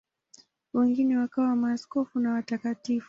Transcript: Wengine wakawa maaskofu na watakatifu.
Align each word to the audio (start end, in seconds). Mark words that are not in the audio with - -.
Wengine 0.73 1.17
wakawa 1.17 1.55
maaskofu 1.55 2.19
na 2.19 2.31
watakatifu. 2.33 2.99